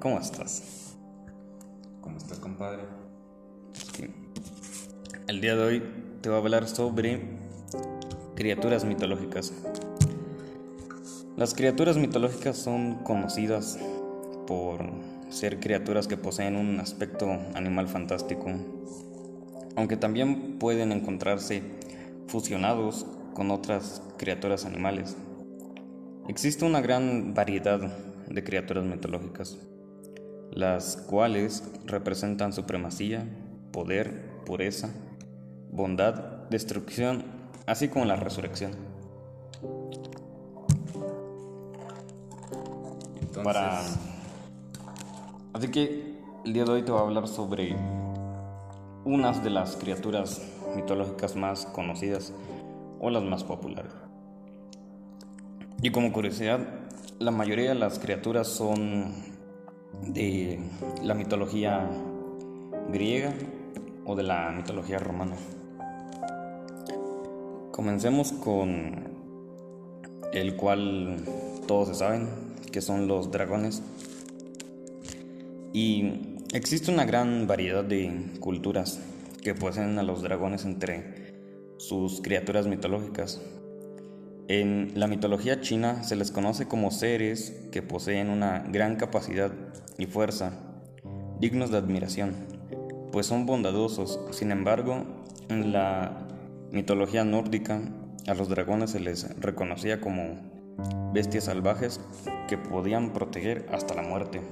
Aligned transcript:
¿cómo 0.00 0.18
estás? 0.18 0.96
¿Cómo 2.00 2.16
estás, 2.16 2.38
compadre? 2.40 2.82
El 5.28 5.40
día 5.40 5.54
de 5.54 5.62
hoy 5.62 5.82
te 6.20 6.28
voy 6.28 6.36
a 6.36 6.40
hablar 6.40 6.66
sobre 6.68 7.20
criaturas 8.34 8.84
mitológicas. 8.84 9.52
Las 11.36 11.54
criaturas 11.54 11.96
mitológicas 11.96 12.56
son 12.56 12.96
conocidas 13.04 13.78
por 14.46 14.84
ser 15.28 15.60
criaturas 15.60 16.08
que 16.08 16.16
poseen 16.16 16.56
un 16.56 16.80
aspecto 16.80 17.30
animal 17.54 17.86
fantástico, 17.86 18.46
aunque 19.76 19.96
también 19.96 20.58
pueden 20.58 20.90
encontrarse 20.90 21.62
fusionados 22.26 23.06
con 23.34 23.50
otras 23.52 24.02
criaturas 24.16 24.64
animales. 24.64 25.16
Existe 26.26 26.64
una 26.64 26.80
gran 26.80 27.34
variedad 27.34 27.92
de 28.28 28.44
criaturas 28.44 28.84
mitológicas, 28.84 29.56
las 30.50 30.96
cuales 30.96 31.70
representan 31.86 32.52
supremacía, 32.52 33.26
poder, 33.72 34.42
pureza, 34.44 34.90
bondad, 35.70 36.48
destrucción, 36.50 37.24
así 37.66 37.88
como 37.88 38.04
la 38.04 38.16
resurrección. 38.16 38.72
Entonces, 43.20 43.44
Para... 43.44 43.80
Así 45.52 45.68
que 45.68 46.16
el 46.44 46.52
día 46.52 46.64
de 46.64 46.70
hoy 46.70 46.82
te 46.82 46.92
voy 46.92 47.00
a 47.00 47.04
hablar 47.04 47.28
sobre 47.28 47.74
unas 49.04 49.42
de 49.42 49.50
las 49.50 49.76
criaturas 49.76 50.42
mitológicas 50.74 51.36
más 51.36 51.64
conocidas 51.66 52.32
o 53.00 53.08
las 53.10 53.22
más 53.22 53.44
populares. 53.44 53.92
Y 55.82 55.90
como 55.90 56.12
curiosidad, 56.12 56.60
la 57.18 57.30
mayoría 57.30 57.70
de 57.70 57.74
las 57.76 57.98
criaturas 57.98 58.46
son 58.46 59.14
de 60.02 60.60
la 61.02 61.14
mitología 61.14 61.88
griega 62.92 63.32
o 64.04 64.14
de 64.14 64.22
la 64.22 64.50
mitología 64.50 64.98
romana. 64.98 65.36
Comencemos 67.72 68.32
con 68.32 69.16
el 70.32 70.56
cual 70.56 71.24
todos 71.66 71.88
se 71.88 71.94
saben, 71.94 72.28
que 72.70 72.80
son 72.80 73.08
los 73.08 73.30
dragones. 73.30 73.82
Y 75.72 76.36
existe 76.52 76.90
una 76.90 77.04
gran 77.04 77.46
variedad 77.46 77.84
de 77.84 78.32
culturas 78.40 79.00
que 79.42 79.54
poseen 79.54 79.98
a 79.98 80.02
los 80.02 80.22
dragones 80.22 80.64
entre 80.64 81.34
sus 81.78 82.20
criaturas 82.20 82.66
mitológicas. 82.66 83.40
En 84.48 84.92
la 84.94 85.08
mitología 85.08 85.60
china 85.60 86.04
se 86.04 86.14
les 86.14 86.30
conoce 86.30 86.68
como 86.68 86.92
seres 86.92 87.52
que 87.72 87.82
poseen 87.82 88.30
una 88.30 88.60
gran 88.60 88.94
capacidad 88.94 89.50
y 89.98 90.06
fuerza, 90.06 90.52
dignos 91.40 91.72
de 91.72 91.78
admiración, 91.78 92.32
pues 93.10 93.26
son 93.26 93.44
bondadosos. 93.44 94.20
Sin 94.30 94.52
embargo, 94.52 95.04
en 95.48 95.72
la 95.72 96.28
mitología 96.70 97.24
nórdica 97.24 97.80
a 98.28 98.34
los 98.34 98.48
dragones 98.48 98.90
se 98.90 99.00
les 99.00 99.36
reconocía 99.40 100.00
como 100.00 100.38
bestias 101.12 101.44
salvajes 101.44 102.00
que 102.46 102.56
podían 102.56 103.12
proteger 103.12 103.66
hasta 103.72 103.94
la 103.94 104.02
muerte. 104.02 104.42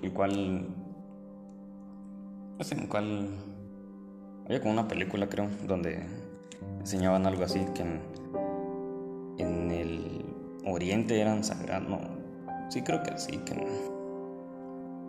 El 0.00 0.12
cual... 0.12 0.68
Sé 2.60 2.76
en 2.76 2.86
cuál... 2.86 3.30
Había 4.44 4.60
como 4.60 4.74
una 4.74 4.86
película 4.86 5.28
creo, 5.28 5.48
donde 5.66 6.25
enseñaban 6.86 7.26
algo 7.26 7.42
así, 7.42 7.66
que 7.74 7.82
en, 7.82 8.00
en 9.38 9.70
el 9.72 10.24
oriente 10.66 11.20
eran 11.20 11.42
sagrados. 11.42 11.88
No, 11.88 12.00
sí 12.70 12.80
creo 12.82 13.02
que 13.02 13.18
sí, 13.18 13.38
que 13.38 13.54
en, 13.54 13.66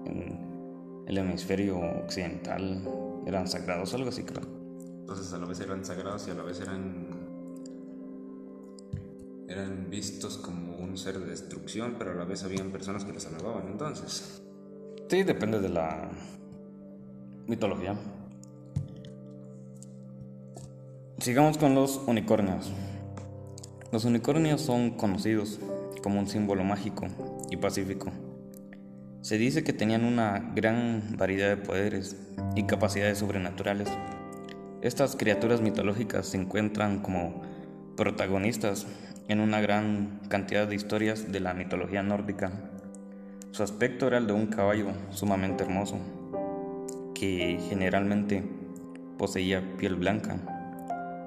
en 0.06 0.40
el 1.06 1.18
hemisferio 1.20 1.78
occidental 2.04 2.82
eran 3.28 3.48
sagrados, 3.48 3.94
algo 3.94 4.10
así 4.10 4.24
creo. 4.24 4.42
entonces 5.02 5.32
a 5.34 5.38
la 5.38 5.46
vez 5.46 5.60
eran 5.60 5.86
sagrados 5.86 6.28
y 6.28 6.32
a 6.32 6.34
la 6.34 6.42
vez 6.44 6.60
eran 6.62 7.28
eran 9.48 9.88
vistos 9.92 10.38
como 10.40 10.78
un 10.78 10.98
ser 10.98 11.20
de 11.20 11.28
destrucción, 11.28 11.96
pero 12.00 12.12
a 12.12 12.16
la 12.16 12.26
vez 12.26 12.44
habían 12.44 12.72
personas 12.72 13.06
que 13.06 13.14
los 13.14 13.26
alababan. 13.28 13.68
Entonces, 13.68 14.42
Sí, 15.10 15.24
depende 15.24 15.60
de 15.62 15.70
la 15.70 16.10
mitología. 17.46 17.96
Sigamos 21.28 21.58
con 21.58 21.76
los 21.76 22.00
unicornios. 22.08 22.72
Los 23.92 24.06
unicornios 24.06 24.62
son 24.62 24.92
conocidos 24.92 25.60
como 26.02 26.22
un 26.22 26.28
símbolo 26.28 26.64
mágico 26.64 27.08
y 27.52 27.58
pacífico. 27.58 28.14
Se 29.20 29.38
dice 29.38 29.66
que 29.66 29.74
tenían 29.74 30.06
una 30.06 30.54
gran 30.56 31.18
variedad 31.18 31.50
de 31.50 31.58
poderes 31.58 32.16
y 32.56 32.64
capacidades 32.64 33.18
sobrenaturales. 33.18 33.90
Estas 34.82 35.18
criaturas 35.18 35.60
mitológicas 35.60 36.28
se 36.28 36.38
encuentran 36.38 37.00
como 37.00 37.42
protagonistas 37.98 38.88
en 39.28 39.42
una 39.42 39.60
gran 39.60 40.22
cantidad 40.30 40.66
de 40.66 40.76
historias 40.76 41.30
de 41.30 41.42
la 41.42 41.54
mitología 41.54 42.04
nórdica. 42.04 42.54
Su 43.52 43.64
aspecto 43.64 44.08
era 44.08 44.20
el 44.20 44.28
de 44.28 44.34
un 44.34 44.48
caballo 44.48 44.94
sumamente 45.10 45.66
hermoso, 45.66 45.98
que 47.14 47.60
generalmente 47.68 48.46
poseía 49.18 49.76
piel 49.78 49.96
blanca. 49.96 50.57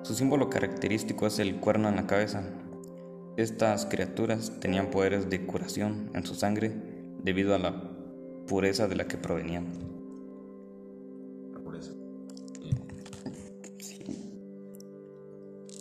Su 0.02 0.14
símbolo 0.14 0.48
característico 0.48 1.26
es 1.26 1.38
el 1.38 1.56
cuerno 1.60 1.88
en 1.88 1.96
la 1.96 2.06
cabeza. 2.06 2.42
Estas 3.36 3.86
criaturas 3.86 4.52
tenían 4.60 4.90
poderes 4.90 5.30
de 5.30 5.46
curación 5.46 6.10
en 6.14 6.24
su 6.26 6.34
sangre 6.34 6.72
debido 7.22 7.54
a 7.54 7.58
la 7.58 7.82
pureza 8.46 8.88
de 8.88 8.96
la 8.96 9.06
que 9.06 9.16
provenían. 9.18 9.66
por 11.64 11.76
eso. 11.76 11.92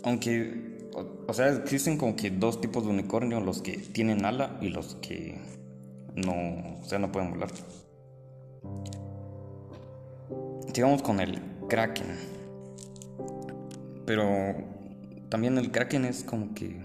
Aunque, 0.04 0.90
o, 0.94 1.06
o 1.28 1.34
sea, 1.34 1.50
existen 1.50 1.98
como 1.98 2.16
que 2.16 2.30
dos 2.30 2.62
tipos 2.62 2.84
de 2.84 2.90
unicornio, 2.90 3.40
los 3.40 3.62
que 3.62 3.78
tienen 3.78 4.26
ala 4.26 4.58
y 4.62 4.70
los 4.70 4.96
que 4.96 5.40
no, 6.16 6.80
o 6.82 6.86
sea, 6.86 7.00
no 7.00 7.12
pueden 7.12 7.32
volar. 7.32 7.50
Sigamos 10.74 11.02
con 11.02 11.20
el 11.20 11.42
kraken. 11.68 12.39
Pero 14.10 14.56
también 15.30 15.60
el 15.60 15.70
kraken 15.70 16.04
es 16.04 16.24
como 16.24 16.56
que 16.56 16.82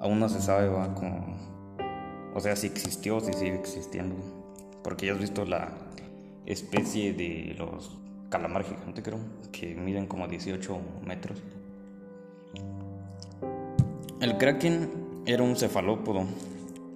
aún 0.00 0.18
no 0.18 0.28
se 0.28 0.42
sabe, 0.42 0.66
va, 0.66 0.92
como, 0.96 1.36
o 2.34 2.40
sea, 2.40 2.56
si 2.56 2.66
existió, 2.66 3.20
si 3.20 3.32
sigue 3.32 3.54
existiendo. 3.54 4.16
Porque 4.82 5.06
ya 5.06 5.12
has 5.12 5.20
visto 5.20 5.44
la 5.44 5.68
especie 6.44 7.12
de 7.12 7.54
los 7.56 7.96
calamar 8.30 8.64
gigante, 8.64 9.00
creo, 9.00 9.20
que 9.52 9.76
miden 9.76 10.08
como 10.08 10.26
18 10.26 10.76
metros. 11.06 11.40
El 14.20 14.38
kraken 14.38 15.22
era 15.24 15.44
un 15.44 15.54
cefalópodo, 15.54 16.26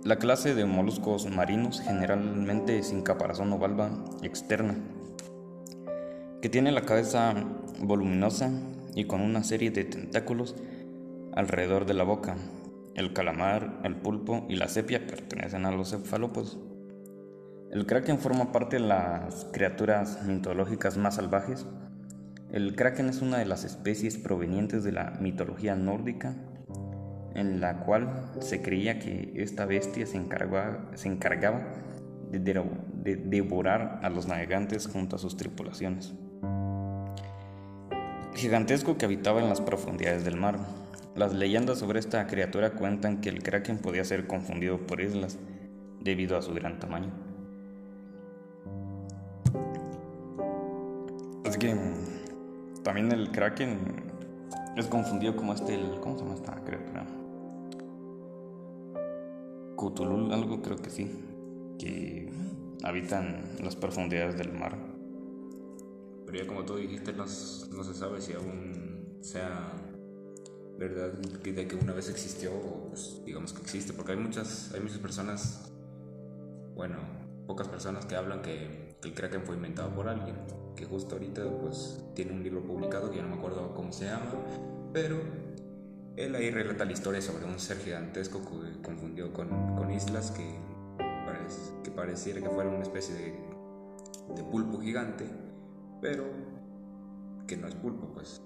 la 0.03 0.17
clase 0.17 0.53
de 0.57 0.65
moluscos 0.65 1.31
marinos 1.31 1.81
generalmente 1.81 2.83
sin 2.83 3.03
caparazón 3.03 3.53
o 3.53 3.59
valva 3.61 3.89
externa, 4.25 4.75
que 6.43 6.49
tiene 6.49 6.73
la 6.73 6.83
cabeza 6.83 7.35
voluminosa 7.79 8.51
y 8.97 9.05
con 9.05 9.21
una 9.21 9.45
serie 9.45 9.71
de 9.71 9.85
tentáculos 9.85 10.57
alrededor 11.35 11.85
de 11.87 11.95
la 11.95 12.03
boca. 12.03 12.35
El 12.95 13.13
calamar, 13.13 13.79
el 13.85 13.95
pulpo 13.95 14.47
y 14.49 14.57
la 14.57 14.69
sepia 14.69 15.07
pertenecen 15.07 15.67
a 15.67 15.71
los 15.71 15.91
cefalópodos. 15.91 16.59
El 17.71 17.85
kraken 17.85 18.19
forma 18.19 18.53
parte 18.53 18.77
de 18.77 18.87
las 18.87 19.45
criaturas 19.53 20.25
mitológicas 20.25 20.97
más 20.97 21.17
salvajes. 21.17 21.67
El 22.51 22.75
kraken 22.75 23.11
es 23.11 23.21
una 23.21 23.39
de 23.39 23.45
las 23.45 23.65
especies 23.65 24.17
provenientes 24.17 24.83
de 24.83 24.93
la 24.93 25.11
mitología 25.21 25.77
nórdica 25.77 26.35
en 27.35 27.61
la 27.61 27.81
cual 27.81 28.31
se 28.41 28.63
creía 28.63 28.99
que 28.99 29.35
esta 29.37 29.67
bestia 29.67 30.07
se 30.07 30.17
encargaba, 30.17 30.89
de, 32.31 33.17
devorar 33.27 34.01
a 34.03 34.09
los 34.09 34.27
navegantes 34.27 34.89
junto 34.89 35.17
a 35.17 35.19
sus 35.19 35.37
tripulaciones. 35.37 36.15
Gigantesco 38.37 38.99
que 38.99 39.07
habitaba 39.07 39.41
en 39.41 39.49
las 39.49 39.63
profundidades 39.63 40.23
del 40.27 40.37
mar. 40.37 40.59
Las 41.15 41.33
leyendas 41.33 41.79
sobre 41.79 41.99
esta 41.99 42.27
criatura 42.27 42.73
cuentan 42.75 43.23
que 43.23 43.31
el 43.31 43.43
kraken 43.43 43.79
podía 43.79 44.05
ser 44.05 44.27
confundido 44.27 44.77
por 44.87 45.01
islas 45.01 45.39
debido 46.01 46.37
a 46.37 46.43
su 46.43 46.53
gran 46.53 46.79
tamaño. 46.79 47.11
Así 51.47 51.59
que 51.59 51.75
también 52.83 53.11
el 53.11 53.31
kraken 53.31 53.79
es 54.77 54.87
confundido 54.87 55.35
como 55.35 55.55
este, 55.55 55.81
¿cómo 56.03 56.19
se 56.19 56.25
llama 56.25 56.35
esta 56.35 56.63
criatura? 56.63 57.07
Cthulhu, 59.79 60.31
algo 60.35 60.61
creo 60.61 60.77
que 60.77 60.91
sí. 60.91 61.11
Que 61.79 62.31
habitan 62.83 63.45
las 63.63 63.77
profundidades 63.77 64.37
del 64.37 64.53
mar. 64.53 64.96
Pero 66.27 66.39
ya 66.39 66.47
como 66.47 66.65
tú 66.65 66.77
dijiste, 66.77 67.13
no, 67.13 67.25
no 67.25 67.85
se 67.85 67.95
sabe 67.95 68.21
si 68.21 68.33
aún 68.33 69.19
sea 69.23 69.73
verdad 70.79 71.13
de 71.13 71.69
que 71.69 71.77
una 71.77 71.93
vez 71.93 72.11
existió 72.11 72.53
o 72.53 72.89
pues, 72.89 73.23
digamos 73.25 73.53
que 73.53 73.63
existe, 73.63 73.93
porque 73.93 74.13
hay 74.13 74.19
muchas, 74.19 74.73
hay 74.75 74.81
muchas 74.81 74.99
personas, 74.99 75.73
bueno, 76.75 76.97
pocas 77.47 77.69
personas 77.69 78.05
que 78.07 78.17
hablan 78.17 78.43
que, 78.43 78.97
que 79.01 79.09
el 79.09 79.15
Kraken 79.15 79.43
fue 79.43 79.57
inventado 79.57 79.95
por 79.95 80.09
alguien, 80.09 80.37
que 80.75 80.85
justo 80.85 81.15
ahorita 81.15 81.43
pues 81.61 82.05
tiene 82.15 82.33
un 82.33 82.43
libro 82.43 82.63
publicado 82.63 83.11
que 83.11 83.17
ya 83.17 83.23
no 83.23 83.29
me 83.29 83.37
acuerdo 83.37 83.75
cómo 83.75 83.93
se 83.93 84.07
llama, 84.07 84.33
pero 84.93 85.19
él 86.17 86.35
ahí 86.35 86.51
relata 86.51 86.85
la 86.85 86.93
historia 86.93 87.21
sobre 87.23 87.45
un 87.45 87.59
ser 87.59 87.79
gigantesco 87.79 88.41
que 88.41 88.83
confundió 88.83 89.33
con, 89.33 89.49
con 89.77 89.91
islas 89.91 90.31
que, 90.31 90.59
que 91.85 91.91
pareciera 91.91 92.41
que 92.41 92.49
fuera 92.49 92.71
una 92.71 92.83
especie 92.83 93.15
de, 93.15 94.35
de 94.35 94.43
pulpo 94.51 94.81
gigante, 94.81 95.27
pero 96.01 96.25
que 97.47 97.57
no 97.57 97.69
es 97.69 97.75
pulpo, 97.75 98.09
pues. 98.15 98.43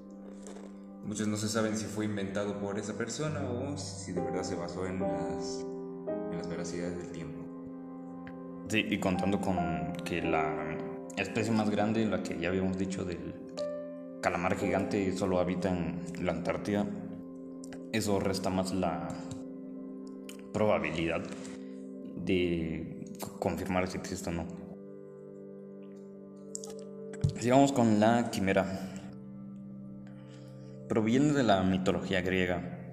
Muchos 1.04 1.26
no 1.28 1.36
se 1.36 1.48
saben 1.48 1.76
si 1.76 1.86
fue 1.86 2.04
inventado 2.04 2.58
por 2.58 2.78
esa 2.78 2.96
persona 2.96 3.40
o 3.48 3.76
si 3.78 4.12
de 4.12 4.20
verdad 4.20 4.42
se 4.42 4.54
basó 4.54 4.86
en 4.86 5.00
las, 5.00 5.66
en 6.30 6.36
las 6.36 6.48
veracidades 6.48 6.96
del 6.98 7.10
tiempo. 7.10 7.40
Sí, 8.68 8.86
y 8.88 9.00
contando 9.00 9.40
con 9.40 9.92
que 10.04 10.22
la 10.22 10.76
especie 11.16 11.52
más 11.52 11.70
grande, 11.70 12.04
la 12.06 12.22
que 12.22 12.38
ya 12.38 12.48
habíamos 12.48 12.78
dicho 12.78 13.04
del 13.04 13.34
calamar 14.20 14.56
gigante, 14.56 15.12
solo 15.16 15.40
habita 15.40 15.70
en 15.70 16.04
la 16.24 16.32
Antártida, 16.32 16.86
eso 17.92 18.20
resta 18.20 18.50
más 18.50 18.72
la 18.72 19.08
probabilidad 20.52 21.22
de 22.16 23.04
confirmar 23.38 23.88
si 23.88 23.98
existe 23.98 24.30
o 24.30 24.32
no. 24.32 24.59
Sigamos 27.38 27.72
con 27.72 28.00
la 28.00 28.30
quimera. 28.30 28.66
Proviene 30.88 31.32
de 31.32 31.42
la 31.42 31.62
mitología 31.62 32.20
griega. 32.20 32.92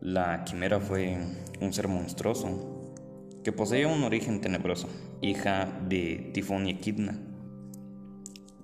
La 0.00 0.44
quimera 0.44 0.80
fue 0.80 1.18
un 1.60 1.72
ser 1.72 1.88
monstruoso 1.88 2.94
que 3.44 3.52
poseía 3.52 3.88
un 3.88 4.04
origen 4.04 4.40
tenebroso, 4.40 4.88
hija 5.20 5.68
de 5.88 6.30
Tifón 6.32 6.66
y 6.66 6.70
Equidna. 6.70 7.18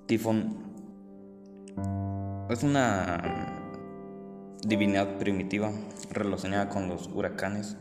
Tifón 0.06 0.56
es 2.49 2.62
una 2.62 3.55
divinidad 4.67 5.19
primitiva 5.19 5.70
relacionada 6.11 6.69
con 6.69 6.88
los 6.88 7.08
huracanes. 7.08 7.76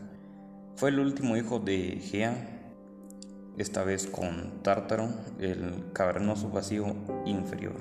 Fue 0.76 0.90
el 0.90 0.98
último 0.98 1.36
hijo 1.36 1.58
de 1.58 2.00
Gea, 2.02 2.53
esta 3.58 3.84
vez 3.84 4.06
con 4.06 4.62
Tártaro, 4.62 5.08
el 5.38 5.84
cavernoso 5.92 6.50
vacío 6.50 6.94
inferior. 7.24 7.74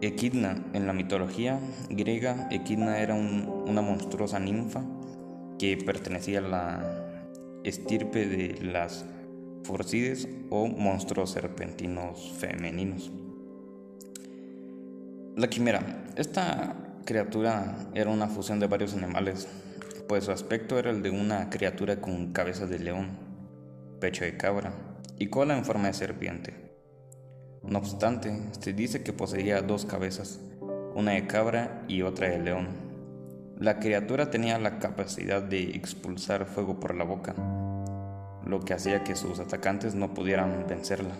Equidna, 0.00 0.62
en 0.72 0.86
la 0.86 0.92
mitología 0.92 1.58
griega, 1.88 2.48
Equidna 2.50 2.98
era 2.98 3.14
una 3.14 3.82
monstruosa 3.82 4.38
ninfa 4.38 4.82
que 5.58 5.76
pertenecía 5.76 6.40
a 6.40 6.42
la 6.42 7.06
estirpe 7.64 8.26
de 8.26 8.62
las 8.62 9.04
Forcides 9.64 10.28
o 10.50 10.68
monstruos 10.68 11.30
serpentinos 11.30 12.32
femeninos. 12.38 13.10
La 15.34 15.48
quimera. 15.48 16.04
Esta 16.14 16.76
criatura 17.04 17.88
era 17.94 18.10
una 18.10 18.28
fusión 18.28 18.60
de 18.60 18.68
varios 18.68 18.94
animales, 18.94 19.48
pues 20.08 20.24
su 20.24 20.30
aspecto 20.30 20.78
era 20.78 20.90
el 20.90 21.02
de 21.02 21.10
una 21.10 21.50
criatura 21.50 22.00
con 22.00 22.32
cabeza 22.32 22.66
de 22.66 22.78
león, 22.78 23.25
pecho 24.00 24.24
de 24.24 24.36
cabra 24.36 24.72
y 25.18 25.28
cola 25.28 25.56
en 25.56 25.64
forma 25.64 25.88
de 25.88 25.94
serpiente. 25.94 26.66
No 27.62 27.78
obstante, 27.78 28.38
se 28.60 28.72
dice 28.72 29.02
que 29.02 29.12
poseía 29.12 29.62
dos 29.62 29.86
cabezas, 29.86 30.40
una 30.94 31.12
de 31.12 31.26
cabra 31.26 31.84
y 31.88 32.02
otra 32.02 32.28
de 32.28 32.38
león. 32.38 32.68
La 33.58 33.78
criatura 33.80 34.30
tenía 34.30 34.58
la 34.58 34.78
capacidad 34.78 35.42
de 35.42 35.70
expulsar 35.70 36.46
fuego 36.46 36.78
por 36.78 36.94
la 36.94 37.04
boca, 37.04 37.34
lo 38.44 38.60
que 38.60 38.74
hacía 38.74 39.02
que 39.02 39.16
sus 39.16 39.40
atacantes 39.40 39.94
no 39.94 40.14
pudieran 40.14 40.66
vencerla. 40.68 41.14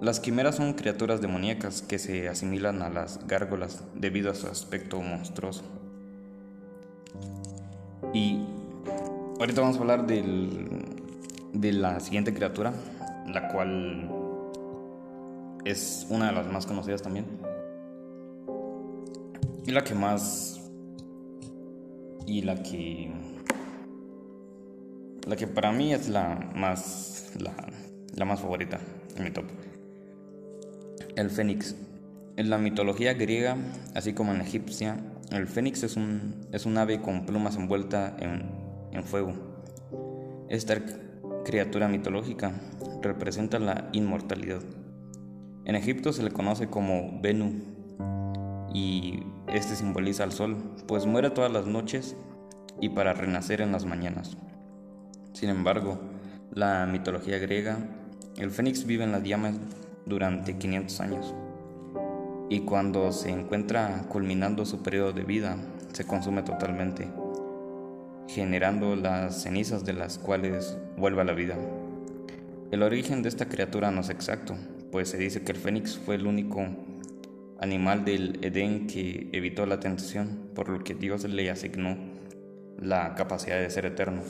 Las 0.00 0.20
quimeras 0.20 0.56
son 0.56 0.72
criaturas 0.72 1.20
demoníacas 1.20 1.82
que 1.82 1.98
se 1.98 2.28
asimilan 2.28 2.80
a 2.80 2.88
las 2.88 3.26
gárgolas 3.26 3.84
debido 3.94 4.30
a 4.30 4.34
su 4.34 4.46
aspecto 4.46 5.02
monstruoso. 5.02 5.62
Y 8.14 8.46
ahorita 9.38 9.60
vamos 9.60 9.76
a 9.76 9.80
hablar 9.80 10.06
de 11.52 11.72
la 11.72 12.00
siguiente 12.00 12.32
criatura, 12.32 12.72
la 13.26 13.48
cual 13.48 14.10
es 15.64 16.06
una 16.10 16.26
de 16.26 16.32
las 16.32 16.46
más 16.46 16.66
conocidas 16.66 17.02
también. 17.02 17.26
Y 19.66 19.72
la 19.72 19.84
que 19.84 19.94
más... 19.94 20.60
Y 22.26 22.42
la 22.42 22.62
que... 22.62 23.12
La 25.26 25.36
que 25.36 25.46
para 25.46 25.72
mí 25.72 25.92
es 25.92 26.08
la 26.08 26.50
más... 26.54 27.32
La, 27.38 27.54
la 28.14 28.24
más 28.24 28.40
favorita 28.40 28.80
en 29.16 29.24
mi 29.24 29.30
top. 29.30 29.44
El 31.16 31.30
fénix. 31.30 31.76
En 32.36 32.48
la 32.48 32.58
mitología 32.58 33.14
griega, 33.14 33.56
así 33.94 34.14
como 34.14 34.32
en 34.32 34.40
egipcia, 34.40 34.96
el 35.30 35.46
fénix 35.46 35.82
es 35.82 35.96
un, 35.96 36.46
es 36.52 36.64
un 36.64 36.78
ave 36.78 37.00
con 37.00 37.26
plumas 37.26 37.56
envuelta 37.56 38.16
en, 38.18 38.50
en 38.92 39.04
fuego. 39.04 39.32
Esta 40.48 40.80
criatura 41.44 41.88
mitológica 41.88 42.52
representa 43.02 43.58
la 43.58 43.88
inmortalidad. 43.92 44.62
En 45.64 45.74
Egipto 45.74 46.12
se 46.12 46.22
le 46.22 46.30
conoce 46.30 46.68
como 46.68 47.20
Benu 47.20 47.62
y 48.72 49.20
este 49.48 49.76
simboliza 49.76 50.24
al 50.24 50.32
sol, 50.32 50.56
pues 50.86 51.06
muere 51.06 51.30
todas 51.30 51.52
las 51.52 51.66
noches 51.66 52.16
y 52.80 52.90
para 52.90 53.12
renacer 53.12 53.60
en 53.60 53.72
las 53.72 53.84
mañanas. 53.84 54.36
Sin 55.32 55.48
embargo, 55.50 56.00
la 56.52 56.86
mitología 56.86 57.38
griega, 57.38 57.78
el 58.36 58.50
fénix 58.50 58.86
vive 58.86 59.04
en 59.04 59.12
las 59.12 59.22
llamas 59.22 59.54
durante 60.06 60.56
500 60.56 61.00
años 61.00 61.34
y 62.48 62.60
cuando 62.60 63.12
se 63.12 63.30
encuentra 63.30 64.06
culminando 64.08 64.66
su 64.66 64.82
periodo 64.82 65.12
de 65.12 65.22
vida 65.22 65.56
se 65.92 66.04
consume 66.04 66.42
totalmente, 66.42 67.08
generando 68.28 68.96
las 68.96 69.42
cenizas 69.42 69.84
de 69.84 69.92
las 69.92 70.18
cuales 70.18 70.76
vuelve 70.96 71.24
la 71.24 71.32
vida. 71.32 71.56
El 72.70 72.82
origen 72.82 73.22
de 73.22 73.28
esta 73.28 73.48
criatura 73.48 73.90
no 73.90 74.00
es 74.00 74.10
exacto, 74.10 74.56
pues 74.92 75.08
se 75.08 75.18
dice 75.18 75.42
que 75.42 75.52
el 75.52 75.58
fénix 75.58 75.98
fue 75.98 76.14
el 76.14 76.26
único 76.26 76.66
animal 77.60 78.04
del 78.04 78.38
Edén 78.42 78.86
que 78.86 79.28
evitó 79.32 79.66
la 79.66 79.80
tentación, 79.80 80.50
por 80.54 80.68
lo 80.68 80.82
que 80.84 80.94
Dios 80.94 81.24
le 81.24 81.50
asignó 81.50 81.96
la 82.78 83.14
capacidad 83.14 83.60
de 83.60 83.70
ser 83.70 83.86
eterno. 83.86 84.22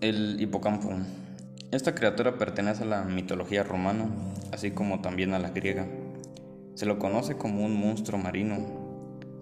El 0.00 0.40
hipocampo 0.40 0.92
esta 1.70 1.94
criatura 1.94 2.38
pertenece 2.38 2.84
a 2.84 2.86
la 2.86 3.02
mitología 3.02 3.62
romana, 3.62 4.06
así 4.52 4.70
como 4.70 5.02
también 5.02 5.34
a 5.34 5.38
la 5.38 5.50
griega. 5.50 5.86
Se 6.74 6.86
lo 6.86 6.98
conoce 6.98 7.36
como 7.36 7.62
un 7.62 7.78
monstruo 7.78 8.18
marino. 8.18 8.77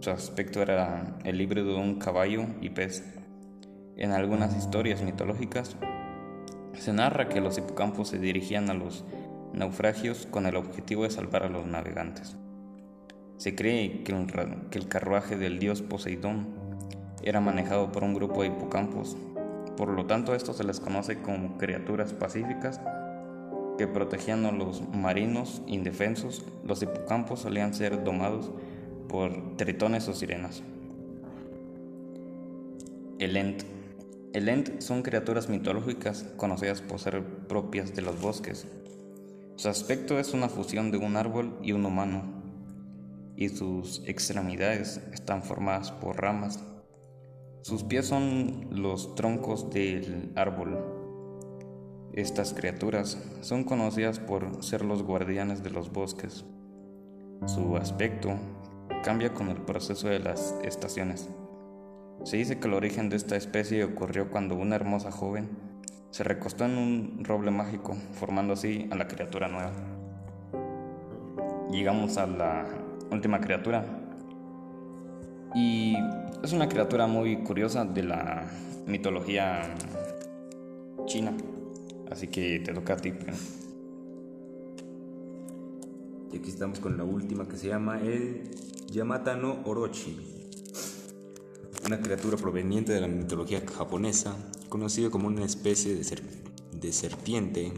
Su 0.06 0.12
aspecto 0.12 0.62
era 0.62 1.16
el 1.24 1.40
híbrido 1.40 1.72
de 1.72 1.80
un 1.80 1.98
caballo 1.98 2.46
y 2.60 2.70
pez. 2.70 3.02
En 3.96 4.12
algunas 4.12 4.56
historias 4.56 5.02
mitológicas 5.02 5.74
se 6.74 6.92
narra 6.92 7.28
que 7.28 7.40
los 7.40 7.58
hipocampos 7.58 8.10
se 8.10 8.20
dirigían 8.20 8.70
a 8.70 8.74
los 8.74 9.04
naufragios 9.52 10.28
con 10.30 10.46
el 10.46 10.54
objetivo 10.54 11.02
de 11.02 11.10
salvar 11.10 11.42
a 11.42 11.48
los 11.48 11.66
navegantes. 11.66 12.36
Se 13.36 13.56
cree 13.56 14.04
que 14.04 14.12
el, 14.12 14.86
carruaje 14.86 15.36
del 15.36 15.58
dios 15.58 15.82
Poseidón 15.82 16.54
era 17.24 17.40
manejado 17.40 17.90
por 17.90 18.04
un 18.04 18.14
grupo 18.14 18.42
de 18.42 18.50
hipocampos 18.50 19.16
por 19.76 19.88
lo 19.88 20.06
tanto, 20.06 20.36
esto 20.36 20.52
se 20.52 20.62
les 20.62 20.78
conoce 20.78 21.20
como 21.20 21.58
criaturas 21.58 22.12
pacíficas 22.12 22.80
que 23.76 23.88
protegían 23.88 24.46
a 24.46 24.52
los 24.52 24.88
marinos 24.88 25.62
indefensos. 25.66 26.44
Los 26.64 26.80
hipocampos 26.80 27.40
solían 27.40 27.74
ser 27.74 28.04
domados 28.04 28.52
por 29.08 29.56
tritones 29.56 30.08
o 30.08 30.14
sirenas. 30.14 30.62
El 33.18 33.36
Ent. 33.36 33.62
El 34.32 34.48
Ent 34.48 34.80
son 34.80 35.02
criaturas 35.02 35.48
mitológicas 35.48 36.24
conocidas 36.36 36.82
por 36.82 37.00
ser 37.00 37.24
propias 37.46 37.94
de 37.94 38.02
los 38.02 38.20
bosques. 38.20 38.66
Su 39.56 39.68
aspecto 39.68 40.18
es 40.18 40.34
una 40.34 40.48
fusión 40.48 40.90
de 40.90 40.98
un 40.98 41.16
árbol 41.16 41.58
y 41.62 41.72
un 41.72 41.86
humano, 41.86 42.22
y 43.36 43.48
sus 43.48 44.02
extremidades 44.06 45.00
están 45.12 45.42
formadas 45.42 45.90
por 45.92 46.20
ramas 46.20 46.62
sus 47.66 47.82
pies 47.82 48.06
son 48.06 48.68
los 48.70 49.16
troncos 49.16 49.70
del 49.70 50.30
árbol. 50.36 50.78
Estas 52.12 52.54
criaturas 52.54 53.20
son 53.40 53.64
conocidas 53.64 54.20
por 54.20 54.62
ser 54.62 54.84
los 54.84 55.02
guardianes 55.02 55.64
de 55.64 55.70
los 55.70 55.90
bosques. 55.90 56.44
Su 57.46 57.76
aspecto 57.76 58.36
cambia 59.02 59.32
con 59.32 59.48
el 59.48 59.58
proceso 59.58 60.08
de 60.08 60.18
las 60.18 60.54
estaciones. 60.62 61.28
Se 62.24 62.36
dice 62.36 62.58
que 62.58 62.66
el 62.66 62.74
origen 62.74 63.08
de 63.08 63.16
esta 63.16 63.36
especie 63.36 63.84
ocurrió 63.84 64.30
cuando 64.30 64.56
una 64.56 64.74
hermosa 64.74 65.10
joven 65.10 65.48
se 66.10 66.24
recostó 66.24 66.64
en 66.64 66.78
un 66.78 67.24
roble 67.24 67.50
mágico, 67.50 67.94
formando 68.14 68.54
así 68.54 68.88
a 68.90 68.96
la 68.96 69.06
criatura 69.06 69.48
nueva. 69.48 69.72
Llegamos 71.70 72.16
a 72.16 72.26
la 72.26 72.66
última 73.10 73.40
criatura. 73.40 73.84
Y 75.54 75.96
es 76.42 76.52
una 76.52 76.68
criatura 76.68 77.06
muy 77.06 77.42
curiosa 77.42 77.84
de 77.84 78.02
la 78.02 78.44
mitología 78.86 79.62
china. 81.04 81.32
Así 82.10 82.28
que 82.28 82.60
te 82.60 82.72
toca 82.72 82.94
a 82.94 82.96
ti. 82.96 83.12
Y 86.32 86.36
aquí 86.38 86.50
estamos 86.50 86.80
con 86.80 86.96
la 86.96 87.04
última 87.04 87.46
que 87.46 87.56
se 87.56 87.68
llama 87.68 88.00
el 88.00 88.42
Yamata 88.88 89.36
no 89.36 89.62
Orochi. 89.64 90.16
Una 91.84 92.00
criatura 92.00 92.36
proveniente 92.36 92.92
de 92.92 93.00
la 93.00 93.08
mitología 93.08 93.62
japonesa, 93.76 94.36
conocido 94.68 95.10
como 95.10 95.26
una 95.26 95.44
especie 95.44 95.94
de, 95.94 96.22
de 96.72 96.92
serpiente. 96.92 97.72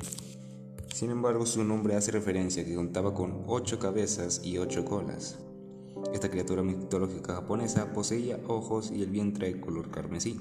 Sin 0.95 1.11
embargo, 1.11 1.47
su 1.47 1.65
nombre 1.65 1.97
hace 1.97 2.12
referencia 2.12 2.62
a 2.62 2.67
que 2.67 2.75
contaba 2.75 3.15
con 3.15 3.45
ocho 3.47 3.79
cabezas 3.79 4.43
y 4.45 4.59
ocho 4.59 4.85
colas. 4.85 5.38
Esta 6.12 6.31
criatura 6.31 6.62
mitológica 6.62 7.35
japonesa 7.35 7.93
poseía 7.93 8.38
ojos 8.47 8.91
y 8.91 9.03
el 9.03 9.11
vientre 9.11 9.53
de 9.53 9.61
color 9.61 9.91
carmesí. 9.91 10.38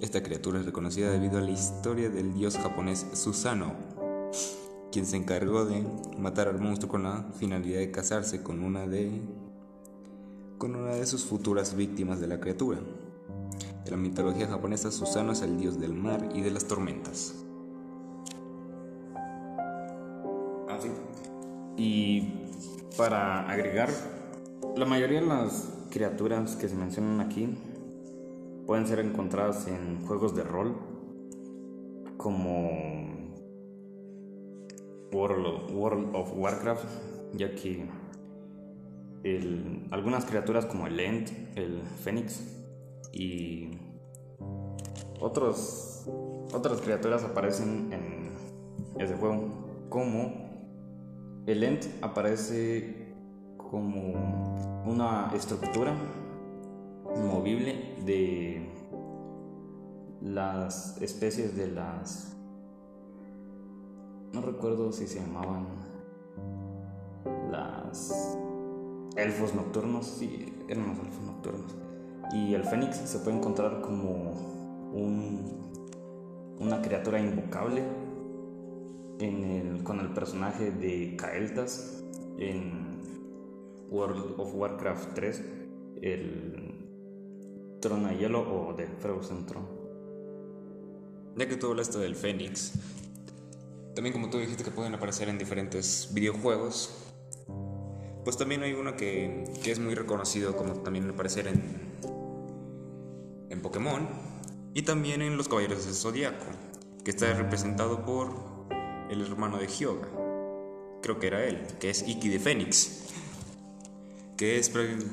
Esta 0.00 0.22
criatura 0.22 0.60
es 0.60 0.66
reconocida 0.66 1.10
debido 1.10 1.38
a 1.38 1.42
la 1.42 1.50
historia 1.50 2.10
del 2.10 2.32
dios 2.32 2.56
japonés 2.56 3.06
Susano, 3.12 3.74
quien 4.92 5.06
se 5.06 5.16
encargó 5.16 5.64
de 5.64 5.84
matar 6.18 6.48
al 6.48 6.60
monstruo 6.60 6.90
con 6.90 7.02
la 7.02 7.24
finalidad 7.34 7.78
de 7.78 7.90
casarse 7.90 8.42
con 8.42 8.62
una 8.62 8.86
de 8.86 9.22
con 10.58 10.76
una 10.76 10.94
de 10.94 11.06
sus 11.06 11.24
futuras 11.24 11.74
víctimas 11.74 12.20
de 12.20 12.28
la 12.28 12.38
criatura. 12.38 12.78
En 13.84 13.90
la 13.90 13.96
mitología 13.96 14.46
japonesa, 14.46 14.92
Susano 14.92 15.32
es 15.32 15.42
el 15.42 15.58
dios 15.58 15.80
del 15.80 15.92
mar 15.92 16.28
y 16.34 16.42
de 16.42 16.52
las 16.52 16.66
tormentas. 16.66 17.34
Así. 20.68 20.88
Y 21.76 22.46
para 22.96 23.50
agregar, 23.50 23.88
la 24.76 24.84
mayoría 24.84 25.20
de 25.20 25.26
las 25.26 25.68
criaturas 25.90 26.54
que 26.54 26.68
se 26.68 26.76
mencionan 26.76 27.20
aquí 27.20 27.58
pueden 28.66 28.86
ser 28.86 29.00
encontradas 29.00 29.66
en 29.66 30.06
juegos 30.06 30.36
de 30.36 30.44
rol 30.44 30.76
como 32.18 33.11
World 35.12 36.14
of, 36.14 36.32
Warcraft, 36.34 36.84
ya 37.34 37.54
que 37.54 37.86
algunas 39.90 40.24
criaturas 40.24 40.66
como 40.66 40.86
el 40.86 40.98
End, 40.98 41.30
el 41.56 41.82
Fénix 42.02 42.42
y 43.12 43.78
otros, 45.20 46.08
otras 46.52 46.80
criaturas 46.80 47.22
aparecen 47.22 47.92
en 47.92 48.32
ese 48.98 49.14
juego, 49.14 49.86
como 49.88 50.32
el 51.46 51.62
End 51.62 51.86
aparece 52.02 53.14
como 53.56 54.56
una 54.86 55.30
estructura 55.34 55.94
movible 57.16 57.96
de 58.04 58.68
las 60.20 61.00
especies 61.02 61.56
de 61.56 61.68
las 61.68 62.36
no 64.32 64.40
recuerdo 64.40 64.92
si 64.92 65.06
se 65.06 65.20
llamaban 65.20 65.66
las 67.50 68.38
elfos 69.16 69.54
nocturnos, 69.54 70.06
sí, 70.06 70.52
eran 70.68 70.88
los 70.88 70.98
elfos 70.98 71.24
nocturnos. 71.24 71.76
Y 72.32 72.54
el 72.54 72.64
fénix 72.64 72.96
se 72.96 73.18
puede 73.18 73.36
encontrar 73.36 73.82
como 73.82 74.32
un, 74.92 76.56
una 76.58 76.80
criatura 76.80 77.20
invocable 77.20 77.82
en 79.18 79.44
el, 79.44 79.84
con 79.84 80.00
el 80.00 80.08
personaje 80.14 80.70
de 80.70 81.16
Kael'thas 81.16 82.02
en 82.38 83.00
World 83.90 84.34
of 84.38 84.54
Warcraft 84.54 85.14
3, 85.14 85.44
el 86.00 86.72
trono 87.80 88.08
de 88.08 88.16
hielo 88.16 88.40
o 88.40 88.72
de 88.72 88.86
Frozen 88.86 89.44
Throne. 89.44 89.68
Ya 91.36 91.48
que 91.48 91.56
tú 91.56 91.68
hablaste 91.68 91.98
del 91.98 92.14
Fénix, 92.14 92.72
también 93.94 94.12
como 94.12 94.30
tú 94.30 94.38
dijiste 94.38 94.64
que 94.64 94.70
pueden 94.70 94.94
aparecer 94.94 95.28
en 95.28 95.38
diferentes 95.38 96.08
videojuegos, 96.12 96.90
pues 98.24 98.36
también 98.36 98.62
hay 98.62 98.72
uno 98.72 98.96
que, 98.96 99.44
que 99.62 99.72
es 99.72 99.78
muy 99.78 99.94
reconocido 99.94 100.56
como 100.56 100.74
también 100.74 101.10
aparecer 101.10 101.48
en, 101.48 101.62
en 103.50 103.60
Pokémon 103.60 104.08
y 104.74 104.82
también 104.82 105.22
en 105.22 105.36
Los 105.36 105.48
Caballeros 105.48 105.84
del 105.84 105.94
Zodiaco, 105.94 106.46
que 107.04 107.10
está 107.10 107.32
representado 107.34 108.04
por 108.04 108.32
el 109.10 109.20
hermano 109.20 109.58
de 109.58 109.66
Hyoga, 109.66 110.08
creo 111.02 111.18
que 111.18 111.26
era 111.26 111.44
él, 111.44 111.66
que 111.78 111.90
es 111.90 112.06
Iki 112.06 112.28
de 112.30 112.38
Fénix, 112.38 113.02
que, 114.38 114.58
es, 114.58 114.72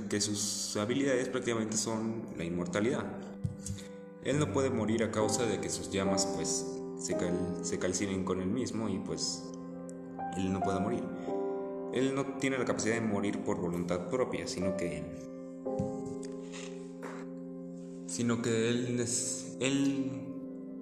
que 0.09 0.21
sus 0.21 0.77
habilidades 0.77 1.27
prácticamente 1.27 1.75
son 1.75 2.27
la 2.37 2.45
inmortalidad. 2.45 3.05
Él 4.23 4.39
no 4.39 4.53
puede 4.53 4.69
morir 4.69 5.03
a 5.03 5.11
causa 5.11 5.45
de 5.45 5.59
que 5.59 5.69
sus 5.69 5.89
llamas 5.89 6.25
pues 6.35 6.65
se, 6.99 7.17
se 7.63 7.79
calcinen 7.79 8.23
con 8.23 8.41
él 8.41 8.49
mismo 8.49 8.87
y 8.87 8.99
pues 8.99 9.51
él 10.37 10.53
no 10.53 10.61
puede 10.61 10.79
morir. 10.79 11.03
Él 11.93 12.13
no 12.13 12.23
tiene 12.37 12.59
la 12.59 12.65
capacidad 12.65 12.93
de 12.93 13.01
morir 13.01 13.39
por 13.39 13.59
voluntad 13.59 14.09
propia, 14.09 14.45
sino 14.45 14.77
que 14.77 15.03
sino 18.05 18.41
que 18.41 18.69
él 18.69 18.99
es 18.99 19.57
él 19.59 20.29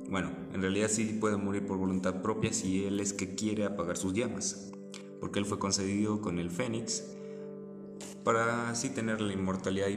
bueno, 0.10 0.32
en 0.54 0.62
realidad 0.62 0.88
sí 0.90 1.18
puede 1.20 1.36
morir 1.36 1.66
por 1.66 1.78
voluntad 1.78 2.22
propia 2.22 2.54
si 2.54 2.86
él 2.86 3.00
es 3.00 3.14
que 3.14 3.36
quiere 3.36 3.66
apagar 3.66 3.98
sus 3.98 4.14
llamas, 4.14 4.72
porque 5.20 5.40
él 5.40 5.46
fue 5.46 5.60
concedido 5.60 6.22
con 6.22 6.40
el 6.40 6.50
Fénix 6.50 7.04
para 8.24 8.70
así 8.70 8.90
tener 8.90 9.22
la 9.22 9.34
inmortalidad 9.34 9.88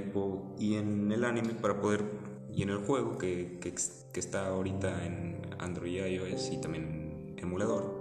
y, 0.58 0.74
en 0.74 1.12
el 1.12 1.24
anime 1.24 1.54
para 1.54 1.80
poder 1.80 2.04
y 2.52 2.62
en 2.62 2.71
el 2.71 2.78
juego 2.78 3.19
que, 3.19 3.59
que, 3.61 4.21
está 4.21 4.49
ahorita 4.49 5.04
en 5.04 5.40
Android 5.59 6.04
iOS 6.07 6.50
y 6.52 6.61
también 6.61 7.35
emulador, 7.37 8.00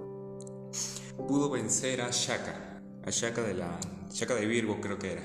pudo 1.27 1.50
vencer 1.50 2.01
a 2.01 2.10
Shaka, 2.10 2.82
a 3.06 3.10
Shaka 3.10 3.41
de 3.41 3.53
la 3.53 3.79
Shaka 4.12 4.36
de 4.36 4.46
Virgo 4.48 4.82
creo 4.82 4.98
que 4.98 5.13
era, 5.13 5.22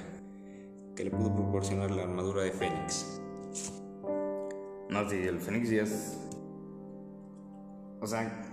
que 0.95 1.05
le 1.05 1.11
pudo 1.11 1.35
proporcionar 1.35 1.91
la 1.91 2.03
armadura 2.03 2.43
de 2.43 2.53
Fénix. 2.53 3.21
No, 4.91 5.09
sí, 5.09 5.17
el 5.17 5.41
Fénix 5.41 5.71
ya 5.71 5.83
es. 5.83 6.19
O 8.01 8.07
sea, 8.07 8.45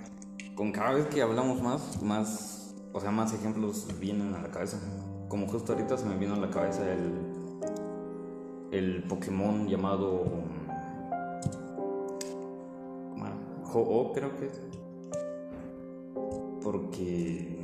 con 0.55 0.71
cada 0.71 0.93
vez 0.93 1.07
que 1.07 1.21
hablamos 1.21 1.61
más, 1.61 2.01
más, 2.01 2.75
o 2.93 2.99
sea, 3.01 3.11
más 3.11 3.33
ejemplos 3.33 3.87
vienen 3.99 4.33
a 4.33 4.41
la 4.41 4.51
cabeza. 4.51 4.79
Como 5.27 5.47
justo 5.47 5.73
ahorita 5.73 5.97
se 5.97 6.05
me 6.05 6.17
vino 6.17 6.33
a 6.33 6.37
la 6.37 6.49
cabeza 6.49 6.89
el, 6.91 7.13
el 8.71 9.03
Pokémon 9.03 9.67
llamado 9.67 10.23
ho 13.79 14.13
creo 14.13 14.35
que 14.37 14.47
es. 14.47 14.61
Porque. 16.63 17.57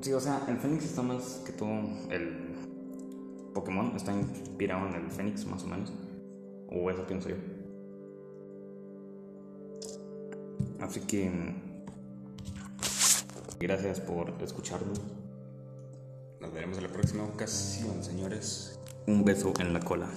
Sí, 0.00 0.12
o 0.12 0.20
sea, 0.20 0.44
el 0.48 0.56
Fénix 0.58 0.84
está 0.84 1.02
más 1.02 1.42
que 1.44 1.52
todo. 1.52 1.70
El 2.10 2.54
Pokémon 3.54 3.94
está 3.96 4.12
inspirado 4.12 4.88
en 4.88 4.94
el 4.94 5.10
Fénix, 5.10 5.46
más 5.46 5.64
o 5.64 5.66
menos. 5.66 5.92
O 6.70 6.90
eso 6.90 7.06
pienso 7.06 7.28
yo. 7.28 7.36
Así 10.80 11.00
que. 11.00 11.30
Gracias 13.58 14.00
por 14.00 14.32
escucharnos. 14.42 15.00
Nos 16.40 16.52
veremos 16.54 16.78
en 16.78 16.84
la 16.84 16.88
próxima 16.88 17.24
ocasión, 17.24 18.02
señores. 18.02 18.78
Un 19.06 19.24
beso 19.24 19.52
en 19.58 19.74
la 19.74 19.80
cola. 19.80 20.08